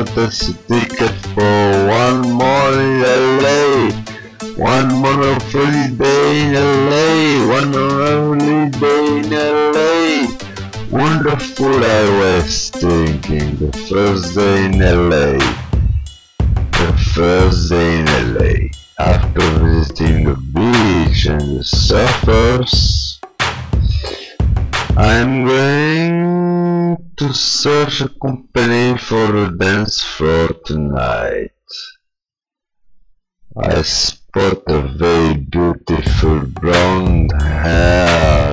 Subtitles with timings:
[0.00, 0.30] a
[0.68, 3.90] ticket for one morning LA.
[4.56, 7.48] One more free day in LA.
[7.48, 10.28] One only day in LA.
[10.90, 13.56] Wonderful, I was thinking.
[13.56, 15.38] The first day in LA.
[16.78, 18.07] The first day in
[27.38, 31.52] search a company for a dance floor tonight.
[33.56, 38.47] I spot a very beautiful blonde hair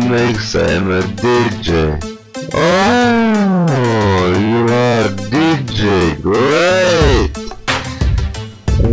[0.00, 1.98] to mix, I'm a DJ.
[2.52, 7.36] Oh, you are DJ, great!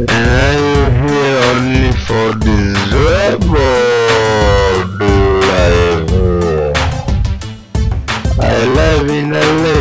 [0.09, 3.25] And you here only for this or
[4.99, 5.13] do
[8.39, 9.79] I live in LA.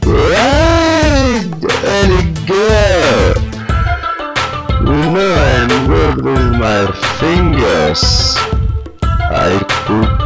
[0.00, 1.46] Great!
[1.84, 3.34] Any girl!
[4.86, 6.80] You know I'm good with my
[7.18, 8.04] fingers.
[9.02, 10.23] I could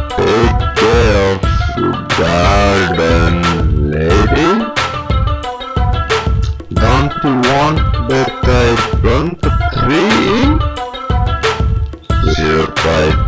[2.99, 4.51] garden lady.
[6.83, 7.79] Don't you want
[8.11, 8.69] that I
[9.01, 10.47] plant a tree?
[12.35, 13.19] She replied,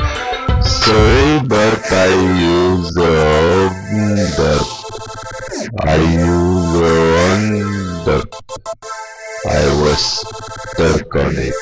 [0.65, 2.11] sorry, but I
[2.53, 3.11] use the
[4.39, 4.67] that
[5.87, 6.93] I use the
[7.27, 7.49] one
[8.07, 8.29] that
[9.47, 11.55] I was stuck on it.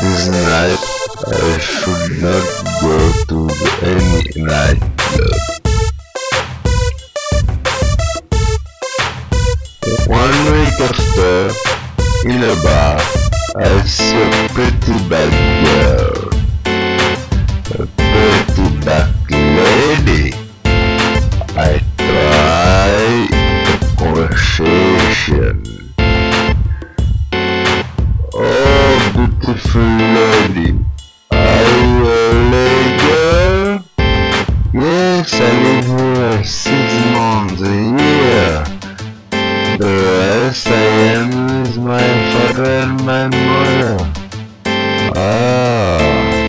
[0.00, 0.82] This night
[1.26, 2.69] I should not
[10.10, 11.54] One week after,
[12.28, 12.98] in a bar,
[13.54, 15.30] I saw a pretty bad
[15.62, 16.30] girl.
[17.78, 20.34] A pretty black lady.
[21.54, 23.30] I tried
[23.70, 25.54] a conversation.
[28.34, 30.70] Oh, beautiful lady,
[43.28, 43.96] mother.
[45.16, 46.48] Ah.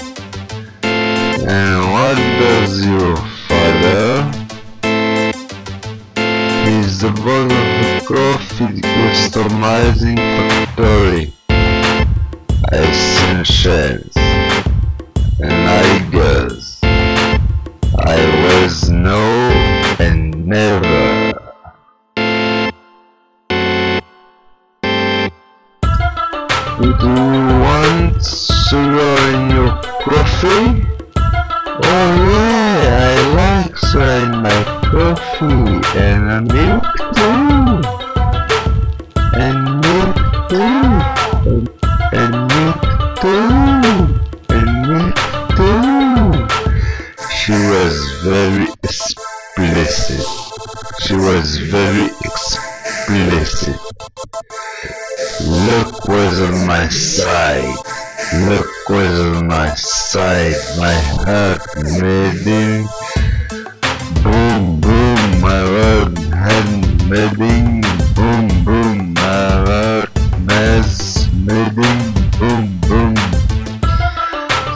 [1.47, 3.15] And what does your
[3.47, 4.31] father?
[6.65, 11.33] He's the boss of a coffee customizing factory.
[12.71, 14.20] I chance.
[26.99, 27.15] You
[27.63, 29.71] want sugar in your
[30.03, 30.85] coffee?
[31.83, 34.59] Oh yeah, I like sugar in my
[34.91, 36.83] coffee and a milk
[37.15, 37.81] too.
[39.39, 40.17] And milk
[40.49, 40.91] too.
[42.11, 42.81] And milk
[43.21, 43.49] too.
[44.49, 45.17] And milk
[45.55, 46.47] too.
[47.37, 50.25] She was very explicit.
[50.99, 53.79] She was very explicit.
[55.61, 57.77] Look on my side.
[58.49, 60.55] Look on my side.
[60.79, 61.61] My heart
[62.47, 62.87] him
[64.23, 65.41] boom boom.
[65.41, 65.61] My
[66.41, 67.81] heart made him
[68.15, 69.13] boom boom.
[69.13, 70.09] My heart
[71.45, 71.99] made him
[72.39, 73.15] boom boom.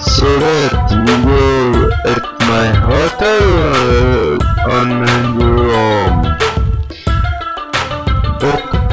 [0.01, 4.87] So that we were at my hotel uh, on
[5.39, 6.37] Rome.
[8.39, 8.84] But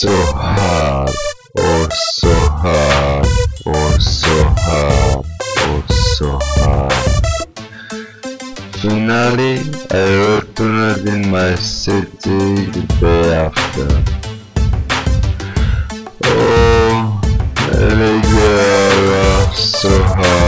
[0.00, 1.10] so hard,
[1.58, 3.26] oh so hard,
[3.66, 5.26] oh so hard,
[5.58, 6.92] oh so hard.
[8.76, 9.58] Finally,
[9.90, 13.88] I returned in my city the day after.
[16.22, 17.20] Oh,
[17.72, 18.20] girl
[19.08, 20.47] was oh, so hard.